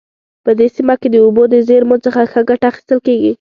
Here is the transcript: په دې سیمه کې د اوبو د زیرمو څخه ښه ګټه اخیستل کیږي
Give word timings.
په 0.43 0.51
دې 0.59 0.67
سیمه 0.75 0.95
کې 1.01 1.07
د 1.11 1.15
اوبو 1.25 1.43
د 1.49 1.55
زیرمو 1.67 1.97
څخه 2.05 2.21
ښه 2.31 2.41
ګټه 2.49 2.65
اخیستل 2.71 2.99
کیږي 3.05 3.29